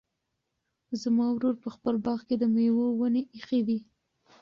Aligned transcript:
زما 1.01 1.25
ورور 1.31 1.55
په 1.63 1.69
خپل 1.75 1.95
باغ 2.05 2.19
کې 2.27 2.35
د 2.37 2.43
مېوو 2.53 2.85
ونې 2.99 3.21
ایښي 3.33 3.61
دي. 3.67 3.79